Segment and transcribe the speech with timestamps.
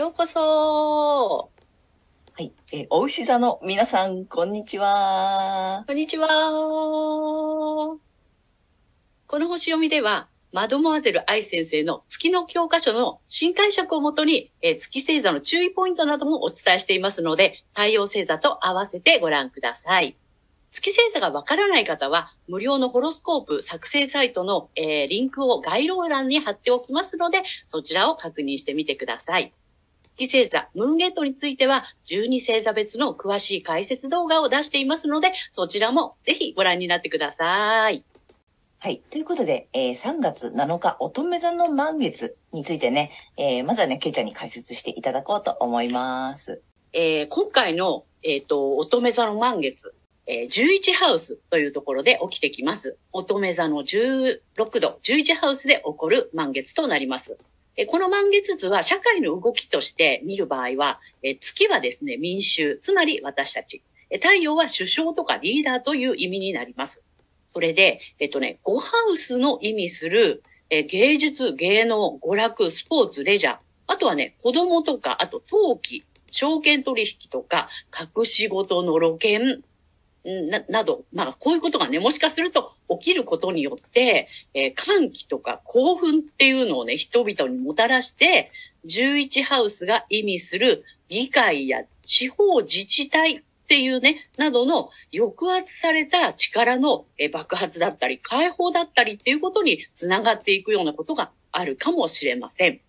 [0.00, 1.50] ようこそ
[2.32, 6.26] はい、えー、お牛座の皆さんこんにちはこんにちは
[9.26, 20.16] この星読みではマドモアゼル愛先生の月の教科書の新解釈をもとに、えー、月星座の注意ポイントなどもお伝えしていますので、太陽星座と合わせてご覧ください。
[20.70, 29.52] 月星座がわからない方は、無料のホロスコープ作成サイトの、えー、リンクを概要欄に貼っておきますので、そちらを確認してみてください。
[30.20, 38.04] 月星座、ムーンゲートについては、12星座別の詳しい解説動画を出していますので、そちらもぜひご覧になってください。
[38.78, 39.00] はい。
[39.10, 46.60] ということで、えー、3月7日、乙女座の満月についてね、えー、まずはね、ケイちゃんに解説していただこうと思います。
[46.92, 49.94] えー、今回の、えっ、ー、と、乙女座の満月、
[50.26, 52.98] えー、11ハウスというところで起きてきます。
[53.12, 54.40] 乙女座の16
[54.80, 57.38] 度、11ハウスで起こる満月となります。
[57.76, 63.82] えこの満月図は社会の動きとして見る場合は、え月はですね、民衆、つまり私たち。
[64.12, 67.06] 太陽は首相とかリーダーという意味になります。
[67.52, 77.68] それで、えっとね、5ハウスの意味する、え芸術、芸能、娯楽、スポーツ、レジャー、あとはね、子供とか、あと陶器、証券取引とか、
[78.16, 79.62] 隠し事の露見、
[80.24, 88.50] な、など、まあ、こういうことがね、もしかすると起きることによって、えー、歓喜とか興奮っていうのをね、人々にもたらして、
[88.86, 102.80] 11ハウスが意味する議会や地方自治体っていうね、などの抑圧された力の爆発だったり、解放だったりっていうことにつながっていくようなことがあるかもしれません。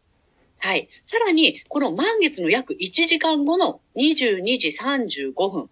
[0.57, 0.89] はい。
[1.01, 5.69] さらに、この満月の約1時間後の22時35分、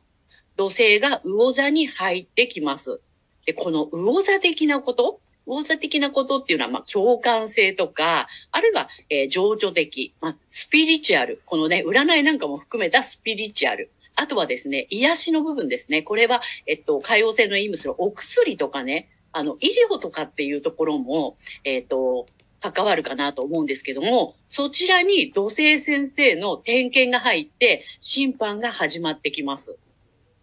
[0.60, 3.00] 土星が魚座に入ってきます。
[3.46, 11.42] で、この魚座的なこと、魚座的なことっていうのは、まあ、共感性とか、あるいは、えー、情緒的、まあ、スピリチュアル。
[11.46, 13.90] このね、占いなんかも含めたスピリチュアル。
[14.18, 16.04] あとはですね、癒しの部分ですね。
[16.04, 22.26] これは、えっと、海洋性の意味するお薬とかね、あの、医療とかっていうところも、えっと、
[22.60, 29.78] 関わるかなと思うんですけども、そちらに土星先生の点検が入って、審判が始まってきます。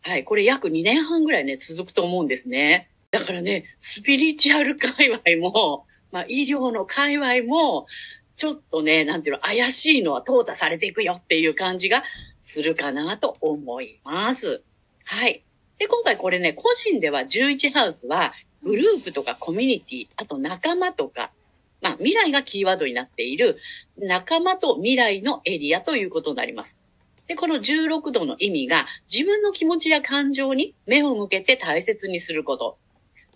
[0.06, 2.89] はい、これ約2年半ぐらいね、続くと思うんですね。
[3.11, 7.89] だからね、スピリチュアル界隈も、 まあ、医療の界隈も、
[8.37, 12.05] ちょっとね、なんていうの、怪しいのは淘汰されていくよっていう感じが
[12.39, 14.62] するかなと思います。
[15.05, 15.43] はい。
[15.78, 21.33] で、今回これね、個人では11ハウスは、グループとかコミュニティ、あと仲間とか、
[21.81, 23.59] まあ、未来がキーワードになっている
[23.99, 26.86] 仲間と未来のエリアということになります。
[27.27, 32.79] で、この16度の意味が自分の気持ちや感情に目を向けて大切にすること。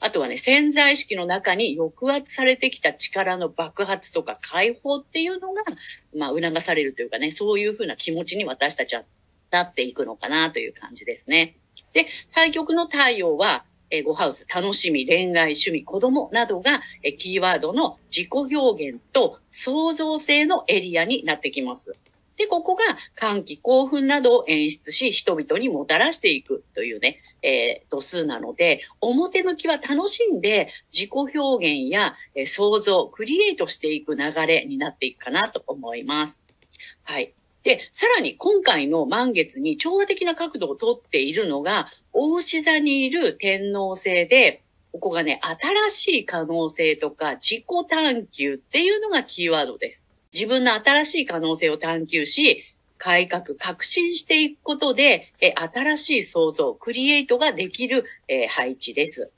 [0.02, 5.62] あとはね、潜在意識の中に抑圧されてきた力の爆発とか解放っていうのが、
[6.16, 9.02] まあ、促されるというかね、そういうふうな気持ちに私たちは
[9.50, 11.56] なっていくのかなという感じですね。
[11.92, 21.96] で、対極の太陽は、えゴハウス、楽しみ、恋愛、趣味、子供などが、えキーワードの自己表現と創造性のエリアになってきます。
[22.40, 22.82] で、ここが
[23.16, 36.42] 歓喜、興奮などを演出し、人々にもたらしていくというね、えー、度数なので、表向きは楽しんで自己表現や、えー、想像、クリエイトしていく流れになっていくかなと思います。
[37.02, 37.34] はい。
[37.62, 44.62] で、さらに今回の満月に調和的な角度をとっているのが、大牛座にいる天皇星で、
[44.92, 50.09] ここがね、新しい可能性とか自己探求っていうのがキーワードです。
[50.32, 52.64] 自分の新しい可能性を探求し、
[52.98, 59.30] 改革、革新していくことで、え新しい創造、クリエイトができる、え配置です。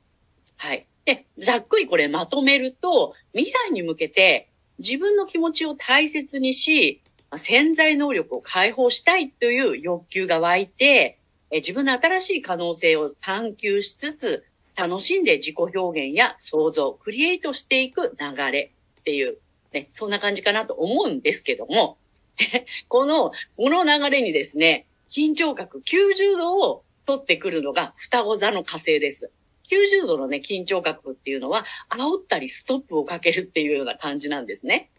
[0.56, 0.86] はい。
[1.04, 4.48] で、ざっくりこれまとめると、未来に向けて
[4.78, 7.00] 自分の気持ちを大切にし、
[7.36, 11.18] 潜在能力を解放したいという欲求が湧いて、
[11.50, 19.38] え自分の新しい可能性を探求しつつ、楽しんで自己表現や創造、クリエイトしていく流れっていう
[19.72, 21.98] ね、そんな感じかなと思うんですけども、
[22.88, 29.30] この、この流れにですね、緊張角90度を取ってくるのが双子座の火星です。
[29.64, 34.90] 90度のね、緊張角っていうのは、煽ったりストップをかけるっていうような感じなんですね。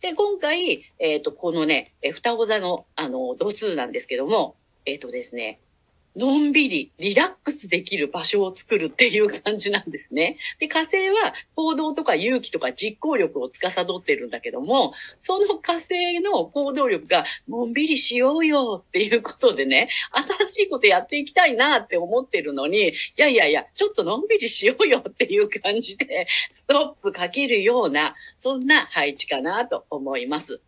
[0.00, 4.56] で、今回、えっ、と、このね、双子座の、あの、度数なんですけども、
[4.86, 5.60] えっ、とですね、
[6.16, 10.38] のんびり、リラックスできる場所を作るっていう感じなんですね。
[10.58, 19.88] で、火星は行動とか勇気とか実行力を司ってるんだけども、その火星の行動力が、のんびりしようよっていうことでね、
[20.38, 30.60] 新しいことやっていきたいなって思ってるのに、いやいやいや、ちょっとのんびりしようよっていう感じで、ストップかけるような、そんな配置かなと思います。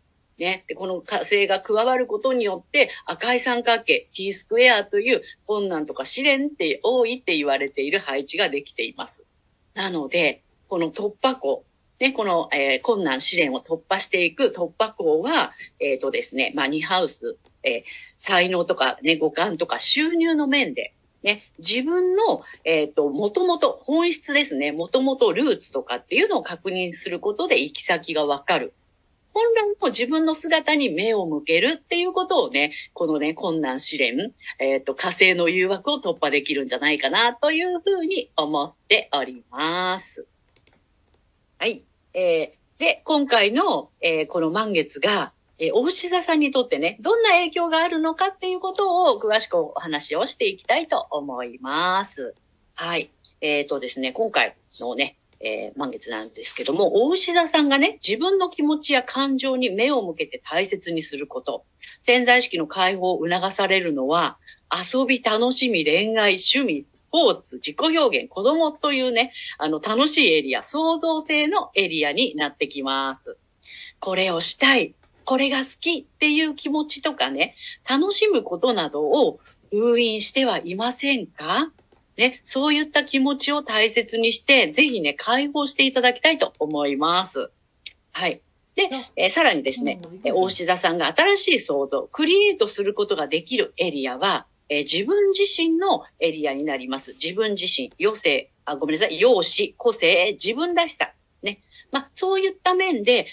[0.43, 0.65] ね。
[0.67, 9.25] で、この火星が加わることによって赤い三角形、T スクエアという困難とか試練って多いって言われている配置ができています。
[9.73, 11.63] なので、この突破口、
[11.99, 17.83] ね、この、えー、困難試練を突破していく突破口は、えっ、ー、とですね、まあ、2ハウス、えー、
[18.17, 20.93] 才能とかね、五感とか収入の面で、
[21.23, 28.73] ね、自分の、えっ、ー、と、もともと本質ですね、もともとルーツとかっていうのを確認することで行き先がわかる。
[29.33, 40.27] 本来の自分の姿に目を向けるっていうことをね、このね、困難試練、えっ、ー、と、火星の誘惑を突破できるんじゃないかなというふうに思っております。
[41.57, 41.83] はい。
[42.13, 52.35] えー、で、今回の、えー、この満月が、えー、大志座さんにとってね、どんな影響があるのかっていうことを詳しくお話をしていきたいと思います。
[52.75, 53.09] はい。
[53.41, 61.65] えっ、ー、とですね、今回のね、えー、満月なんですけども、大牛座さんがね、自分の気持ちや感情に目を向けて大切にすること、
[62.05, 64.37] 潜在意識の解放を促されるのは、
[64.71, 73.37] 遊び、楽しみ、恋愛、趣味、スポーツ、自己表現、子供というね、あの、楽しいエリア、創造性のエリアになってきます。
[73.99, 77.55] これをしたい、これが好きっていう気持ちとかね、
[77.89, 79.39] 楽しむことなどを
[79.69, 81.71] 封印してはいませんか？
[82.17, 87.51] ね、そういった気持ちを大切にして、ぜひね、解放していただきたいと思います。
[88.11, 88.41] はい。
[88.75, 97.13] で、えー、さらにですね、えー、大志座さんが新しい創造、クリエイトすることができるエリアは、えー、自分自身のエリアになります。
[97.13, 101.11] 自分自身、余生、あ、ごめんなさい、容姿、個性、自分らしさ。
[101.41, 101.61] ね。
[101.91, 103.27] まあ、そういった面で、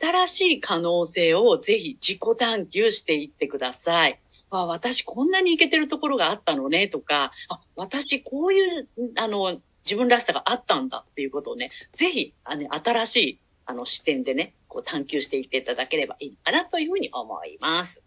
[0.00, 4.18] 新しい可能性をぜひ自己探求していってください。
[4.60, 18.02] あ、私こんなにいけてるところがあったのねとか、あ、私こういう、あの、自分らしさがあったんだっていうことをね、ぜひ、あの、新しい、あの、視点でね、こう探求していっていただければいいかなというふうに思います。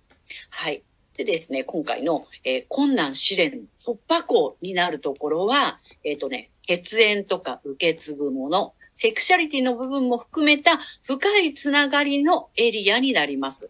[0.50, 0.84] はい。
[1.18, 13.70] でですね、今回の、えー、困難試練突破口になるところは、えっ、ー、とね、血縁とか受け継ぐもの、セクシャリティの部分も含めた深いつながりのエリアになります。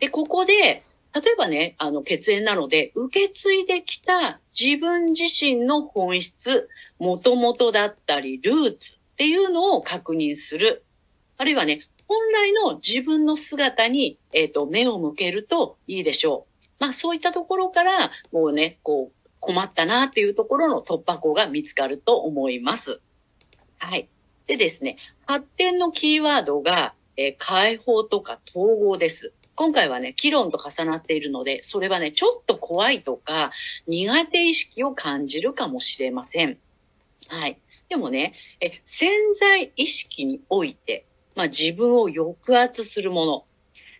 [0.00, 0.82] で、ここで、
[1.14, 6.68] 例えばね、あの、血縁なので、受け継いできた自分自身の本質、
[6.98, 10.84] もともとだったり、ルーツっていうのを確認する。
[11.36, 16.66] あるいはね、本来の自分の姿に、えっ、ー、と、目を向けるといいでしょう。
[16.78, 23.02] まあ、そういったところから、もうね、こう、困ったなっていうところの突破口が見つかると思います。
[23.78, 24.08] はい。
[24.46, 29.32] でですね、発展のキーワードが、えー、解放とか統合です。
[29.54, 33.52] 今回はね、議論と重なっているので、それはね、ちょっと怖いとか、
[33.86, 36.58] 苦手意識を感じるかもしれません。
[37.28, 37.58] はい。
[37.88, 41.04] でもね、え潜在意識において、
[41.34, 43.44] まあ自分を抑圧するもの、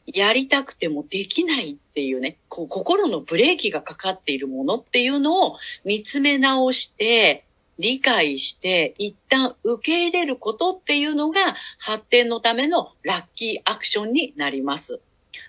[0.06, 7.44] やりたくてもできないっていうね、こう心のブレーキがかかっているものっていうのを見つめ直して、
[7.78, 15.00] 理解して、一旦受け入れることっていうのが発展のためのラッキーアクションになります。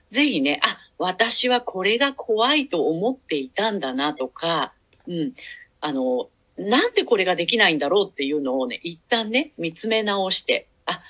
[0.10, 4.74] ぜひね、あ、私はこれが怖いと思っていたんだなとか、
[5.08, 5.34] うん、
[5.82, 11.02] あの、なんでこれができないんだろうっていうのをね、一旦ね、見つめ直して、あ、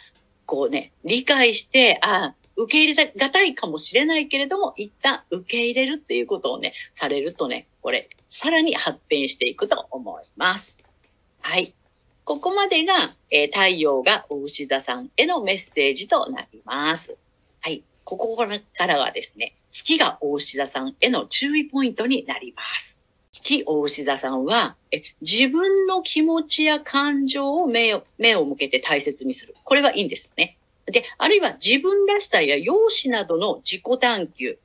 [0.45, 10.83] こうね、理解して、あ、受け入れがたいかもしれないけれども、一旦受け入れるっていうことをね、されるとね、これ、さらに発展していくと思います。
[11.41, 11.73] はい。
[12.23, 17.17] ここまでが、えー、太陽がお牛座さんへのメッセージとなります。
[17.59, 17.83] はい。
[18.03, 23.03] ここからはですね、月が大牛座さんへの注意ポイントになります。
[23.31, 29.55] 月大牛座さんは、え自分の気持ちや感情を目を目を向けて大切にする。
[29.63, 30.57] これはいいんですよね。
[30.85, 34.59] で、あるいは自分らしさや容姿などの自己探求、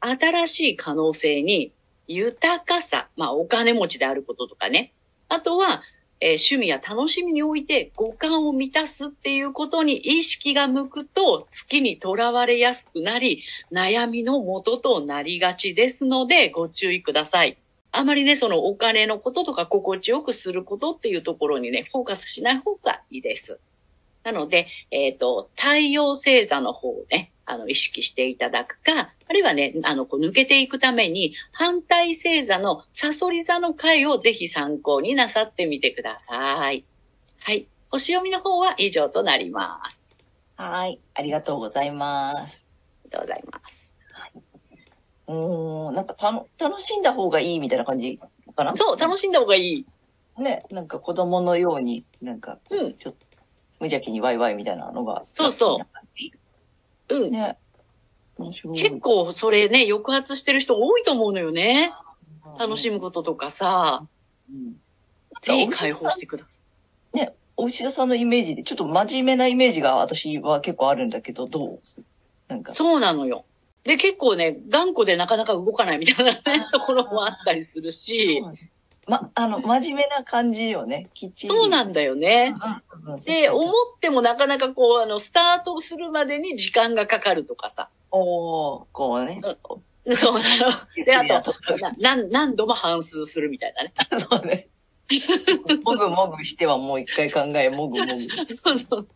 [0.00, 1.72] 新しい可能性に
[2.08, 4.92] 豊かさ、まあお金持ちであることとかね。
[5.28, 5.82] あとは
[6.20, 17.56] えー、趣味や楽しみにおいて五感を満たすっていうことに意識が向くと月にとらわれやすくなり、悩みの元となりがちですのでご注意ください。
[17.92, 23.58] あまりね、そのお金のこととか心地よくすることっていうところにね、フォーカスしない方がいいです。
[24.22, 36.84] なので、えっ、ー、と、太陽星座の方をね、あの、意識していただくか、あるいはね、あの、こう抜けていくために、反対星座のサソリ座の回をぜひ参考になさってみてください。
[37.40, 37.66] はい。
[37.90, 40.16] 星読みの方は以上となります。
[40.56, 41.00] はい。
[41.14, 42.68] ありがとうございます。
[43.04, 43.96] ありがとうございます。
[45.26, 46.16] うーん、なんか
[46.58, 48.20] 楽しんだ方がいいみたいな感じ
[48.54, 48.76] かな？
[48.76, 49.86] そう、楽しんだ方がいい。
[50.38, 53.26] ね、なんか子供のように、なんか、うんちょっと
[53.80, 55.24] 無邪気にワイワイみたいなのが。
[55.34, 55.99] そうそう
[57.10, 57.30] うん。
[57.30, 57.56] ね。
[58.74, 61.92] 結構それね、抑圧してる人多いと思うのよね。
[62.58, 62.96] 楽しむ。
[62.96, 64.06] むこととかさ、
[64.50, 64.76] うん
[65.42, 66.60] ぜひ解放してくださ
[67.14, 67.16] い。
[67.16, 71.80] ね、お牛田さんのイメージで、ちょっと真面目なイメージが私は結構あるんだけど、どう？
[72.48, 72.74] なんか。
[72.74, 73.44] そうなのよ。
[73.84, 76.40] で、結構ね、頑固でなかなか動かないみたいなね、
[76.72, 78.42] ところもあったりするし、
[79.06, 81.08] ま、あの、真面目な感じよね。
[81.14, 81.48] きっちり。
[81.48, 82.54] そうなんだよね。
[83.04, 87.88] うんうんで、思ってもなかなかこう、あの、スタートするまでに時間がかかるとかさ。
[88.10, 89.40] おー、こうね。
[90.14, 90.72] そうなの。
[91.04, 93.92] で、あやと、な何何度も反数するみたいなね。
[94.18, 94.68] そうね。
[95.84, 98.20] もぐもぐしてはもう一回考え、もぐもぐ。
[98.20, 99.08] そうそう。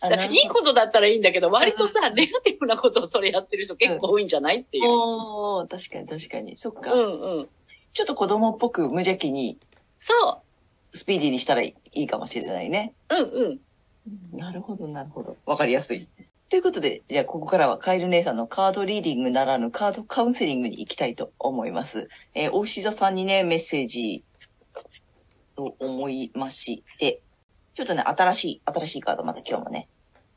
[0.00, 4.84] あだからいいことだったらいいんだけど、割とさ、ネガティブなことをそれやってる人結構多いんじゃないっていう。
[4.86, 6.56] おー、確かに確かに。
[6.56, 6.92] そっか。
[6.92, 7.48] うんうん。
[7.92, 9.58] ちょっと子供っぽく無邪気に、
[9.98, 10.42] そ
[10.94, 12.94] スピーディーにしたらいいかもしれないね。
[13.10, 13.14] う。
[13.14, 14.38] うんうん。
[14.38, 15.36] なるほど、なるほど。
[15.44, 16.08] わかりやすい。
[16.48, 22.08] ということで、じゃあここからはカエル姉さんのカードリーディングならぬカードカウンセリングに行きたいと思います。
[22.34, 24.22] えー、お牛座さんにね、メッセージ
[25.56, 27.20] と思いまして、
[27.74, 29.88] ちょっとね、新しい、新しいカード、また今日もね。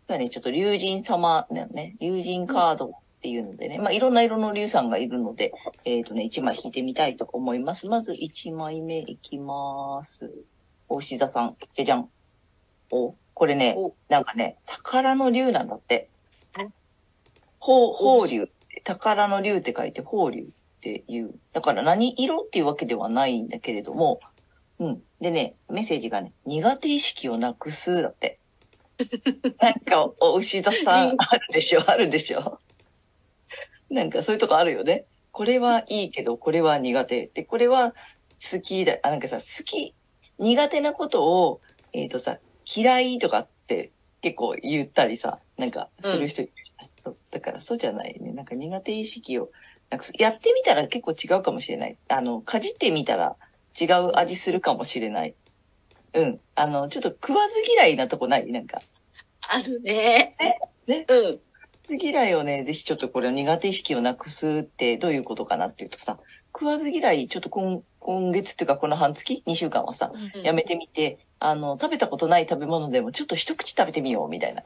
[0.07, 1.95] 今日はね、ちょっと竜神様だよね。
[1.99, 5.51] 竜神カードっていうのでね、まあいろんな色の竜さんがいるので、
[5.85, 7.87] えっ、とね、1枚引いてみたいと思います。
[7.87, 10.31] まず1枚目いきます。
[10.87, 12.09] お牛座さん、じゃじゃん。
[12.91, 16.09] お、これねお、なんかね、宝の竜なんだって
[16.59, 16.67] え。
[17.59, 18.49] ほう、ほう竜。
[18.83, 20.45] 宝の竜って書いて、ほう竜っ
[20.81, 21.33] ていう。
[21.53, 24.19] だから何色っていうわけではないんだけれども、
[24.79, 25.01] うん。
[25.19, 28.39] でね、メッセージがね、苦手意識をなくす、だって。
[29.59, 32.59] なんかお、お牛座さん、あるでしょ、あるでしょ。
[33.89, 35.05] なんかそういうとこあるよね。
[35.31, 37.27] これはいいけど、これは苦手。
[37.33, 38.97] で、これは好きだ。
[39.03, 39.93] あ、なんかさ、好き、
[40.39, 41.61] 苦手なことを、
[41.93, 42.39] えっ、とさ、
[42.75, 43.91] 嫌いとかって
[44.21, 46.51] 結構言ったりさ、なんかする人いる
[47.05, 48.33] うだからそうじゃないね。
[48.33, 49.49] なんか苦手意識を、
[49.89, 51.97] なんかやってみたら結構違うかもしれない。
[52.09, 53.35] あの、かじってみたら
[53.79, 55.35] 違う味するかもしれない。
[56.13, 56.39] うん。
[56.55, 58.51] あの、ちょっと食わず嫌いなとこない？
[58.51, 58.81] なんか。
[59.49, 60.35] あるね？
[60.87, 61.05] ね？
[61.07, 61.39] うん。
[61.87, 66.19] ず嫌いをね、ぜひちょっとこれを苦手意識をなくすってどういうことかなっていうとさ、
[66.53, 70.11] 食わず嫌い、ちょっと今今月っていうかこの半月 ?2 週間はさ、
[70.43, 74.63] やめてみて、あの、食べたことない食べ物でもちょっと一口食べてみようみたいな。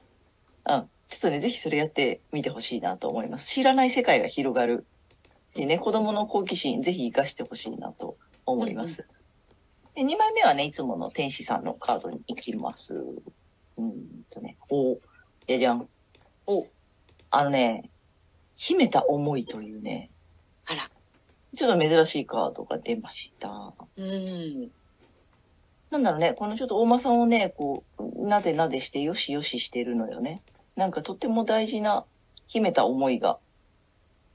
[0.77, 0.89] うん。
[1.09, 3.47] ちょっとね、ぜひそれやってみてほしいなと思います。
[3.47, 4.85] 知らない世界が広がる。
[5.55, 9.05] しね、子供の好奇心ぜひ活かしてほしいなと思います。
[9.95, 12.95] で、2枚目はね、いつもの天使さんのカードに行きます。
[13.77, 14.97] うんとね、お
[15.47, 15.87] じゃじゃん。
[16.47, 16.65] お
[17.31, 17.89] あのね、
[18.55, 20.09] 秘めた思いというね、
[20.65, 20.91] あら。
[21.55, 23.73] ちょっと珍しいカードが出ました。
[23.97, 24.69] うん。
[25.89, 30.41] なんだろうね、このちょっと大間さんをね、こう、なでなでしてよしよししてるのよね。
[30.75, 32.05] なんかとっても大事な
[32.47, 33.39] 秘めた思いが、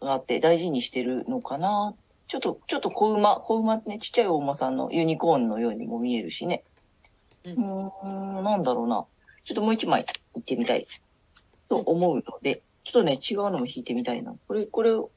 [0.00, 1.94] があって大事にしてるのかな。
[2.28, 6.64] ちょっと、ちょっと小馬、小馬ってね、ちっちゃい大間さんのユニコーンのようにも見えるしね。
[7.44, 9.04] ううーん、なんだろうな。
[9.44, 10.86] ちょっともう一枚行ってみたい
[11.68, 14.32] と思うので、ちょっとね、違うのも引いてみたいな。
[14.46, 15.10] これ、これを、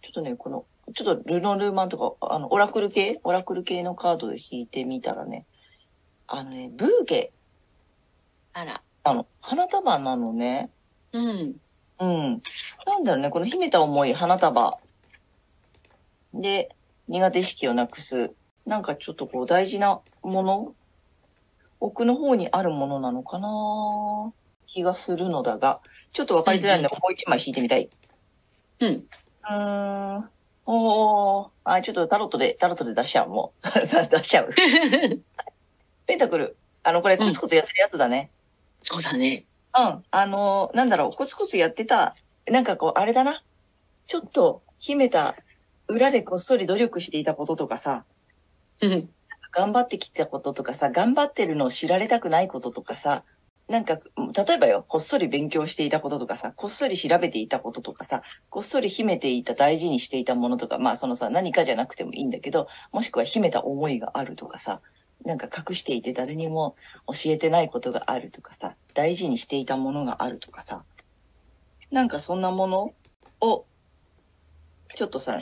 [0.00, 3.20] ちょっとね、この、ちょっとルノルーマンとか、あの、オラクル系？
[3.22, 5.44] オラクル系のカードで引いてみたらね、
[6.26, 7.32] あのね、ブーケ、
[8.54, 8.80] あら。
[9.04, 10.70] あの、花束なのね。
[11.12, 11.56] うん。
[12.00, 12.42] うん。
[12.86, 14.78] なんだろうね、この秘めた思い、花束。
[16.32, 16.74] で、
[17.08, 18.32] 苦手意識をなくす。
[18.64, 20.74] なんかちょっとこう大事なもの？
[21.78, 24.32] 奥の方にあるものなのかな？
[24.66, 25.80] 気がするのだが、
[26.12, 27.88] ちょっとわかりづらいので、もう一枚引いてみたい。
[28.80, 28.88] うん。
[28.88, 30.30] うーん。
[30.66, 31.48] おー。
[31.64, 33.66] あ、ちょっとタロットで、タロットで出しちゃう、もう。
[33.86, 34.52] 出しちゃう。
[36.06, 36.56] ペンタクル。
[36.82, 38.30] あの、これコツコツやってるやつだね。
[38.82, 39.44] そうだね。
[39.76, 40.04] うん。
[40.10, 43.42] あのーなんだろう、コツコツやってた、なんかこう、あれだな。
[44.06, 45.36] ちょっと秘めた、
[45.88, 48.04] 裏でこっそり努力していたこととかさ、
[48.80, 49.10] うん。
[49.52, 53.24] 頑張ってきたこととかさ、頑張ってるのを知られたくないこととかさ、
[53.68, 64.80] なんか、例えばよ、こっそり勉強していたこととかさ、こっそり調べていたこととかさ、こっそり秘めていた大事にしていたものとか、まあそのさ、何かじゃなくてもいいんだけど、もしくは秘めた思いがあるとかさ、
[65.24, 66.76] なんか隠していて誰にも
[67.08, 70.84] 教えてないことがあるとかさ、大事にしていたものがあるとかさ、
[71.90, 72.94] なんかそんなもの
[73.40, 73.64] を、
[74.94, 75.40] ちょっとさ、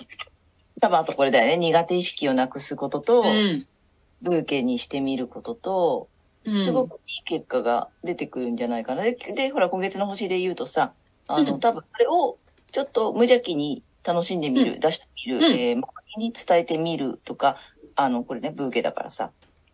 [0.80, 1.58] 多分あとこれだよね。
[1.58, 3.66] 苦手意識をなくすことと、うん。
[4.22, 6.08] ブーケにしてみることと、
[6.46, 9.02] うんすごく結果が出てくるんじゃないかな。
[9.02, 10.92] で、でほら、今月の星で言うとさ、
[11.26, 12.38] あの、うん多分それを
[12.73, 15.87] ちょっと無邪気に楽しんでみる、う出してみる、うんえー周
[16.18, 17.56] りに伝えてみるとか、
[17.97, 19.33] あの、これね、ブーケだからさ、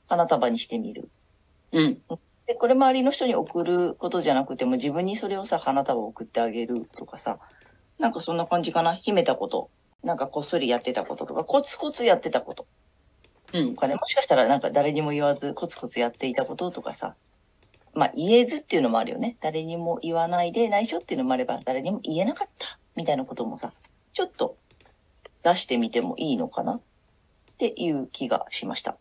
[0.08, 1.08] 花束にしてみる。
[1.72, 1.98] うん。
[2.46, 7.38] で、これ周りの人に送ることじゃなくても、自分にそれをさ、花束を送ってあげるとかさ、
[7.98, 8.94] なんかそんな感じかな。
[8.94, 9.70] 秘めたこと。
[10.02, 12.66] なんかこっそりやってたこととか、コツコツやってたこと
[13.52, 13.80] うんと。
[13.80, 17.14] かね、もしかしたらなんか誰にも言わず、コツコツやっていたこととかさ、
[17.94, 19.36] まあ言えずっていうのもあるよね。
[19.40, 23.72] 誰にも言わないで内緒っていうのもあれば、誰にも言えなかったみたいなこともさ、
[24.12, 24.56] ちょっと
[25.42, 26.74] 出してみてもいいのかな？
[26.74, 26.80] っ
[27.58, 28.96] ていう気がしました。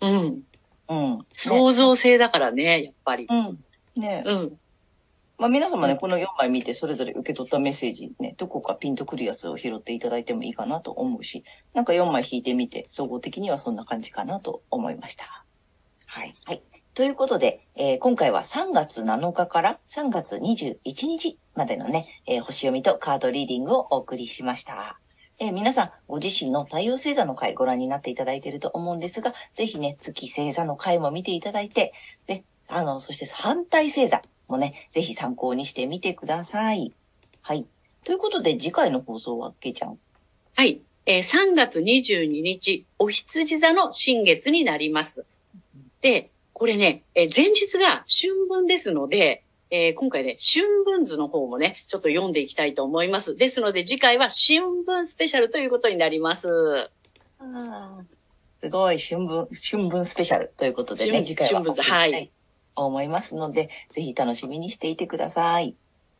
[0.00, 0.42] うん。
[0.88, 1.18] うん。
[1.18, 3.26] ね創造性だからね、やっぱり。
[3.28, 3.58] うん。
[3.96, 4.58] ねうん。
[5.38, 15.44] まあ皆様ね、うんこの4枚見てそれぞれ受け取ったメッセージね、どこかピンとくるやつを拾っていただいてもいいかなと思うし、なんか4枚引いてみて、総合的にはそんな感じかなと思いました。
[16.06, 16.34] はい。
[16.44, 16.62] はい。
[16.94, 24.98] ということで、えー今回は3月7日から3月21日までのね、えー星読みとカードリーディングをお送りしました。
[25.38, 31.92] えー皆さん、ご自身の太陽星座の回ご覧になっていただいていると思うんですが、ぜひね、月星座の回も見ていただいて、
[32.26, 36.92] で、あの、そして反対星座もね、ぜひ参考にしてみてください。
[37.40, 37.66] はい。
[38.04, 39.98] ということで、次回の放送は、けいちゃん？
[40.56, 40.80] はい。
[41.06, 45.24] えー3月22日、お羊座の新月になります。
[46.00, 53.36] で、これね、えー前日が春分ですので、えー今回ね、春分図の方もね、ちょっと読んでいきたいと思います。
[53.36, 56.48] ですので、次回は春分スペシャルということになります。
[58.60, 62.30] すごい、春分、春分スペシャルということでね、春次回は春分図はい
[62.76, 65.76] 思いますので、ぜひ楽しみにしていてください。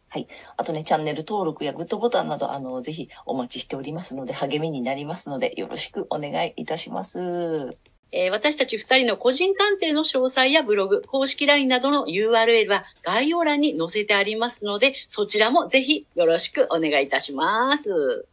[0.09, 0.27] はい。
[0.57, 7.77] あとね、チャンネル登録やグッドボタンなど、あの、ぜひお待ちしておりますので、励みになりますので、よろしくお願いいたします。
[8.13, 18.27] えー私たち二人の個人鑑定の詳細やブログ、公式 LINE などの URL は概要欄に載せてありますので、そちらもぜひよろしくお願いいたします。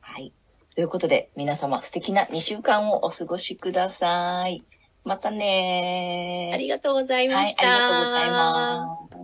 [0.00, 0.32] はい。
[0.74, 4.62] ということで、皆様素敵な2週間をお過ごしください。
[5.04, 6.54] またねー。
[6.54, 7.62] ありがとうございまはい、した。
[7.62, 9.18] ありがとうございます。